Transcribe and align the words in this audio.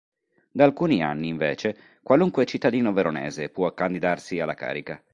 Da 0.51 0.63
alcuni 0.63 1.03
anni, 1.03 1.27
invece, 1.27 1.99
qualunque 2.01 2.47
cittadino 2.47 2.91
veronese 2.91 3.49
può 3.49 3.71
candidarsi 3.71 4.39
alla 4.39 4.55
carica. 4.55 4.99